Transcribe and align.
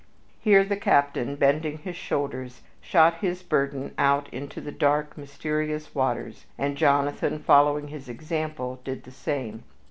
Here 0.39 0.63
the 0.63 0.77
captain, 0.77 1.35
bending 1.35 1.77
his 1.77 1.95
shoulders, 1.95 2.63
shot 2.81 3.17
his 3.19 3.43
burden 3.43 3.93
out 3.99 4.27
into 4.33 4.59
the 4.59 4.71
dark, 4.71 5.15
mysterious 5.15 5.93
waters, 5.93 6.47
and 6.57 6.75
Jonathan, 6.75 7.37
following 7.37 7.89
his 7.89 8.09
example, 8.09 8.79
did 8.83 9.03
the 9.03 9.11
same. 9.11 9.63